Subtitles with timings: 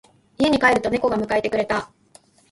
[0.39, 1.91] 家に帰ると猫が迎えてくれた。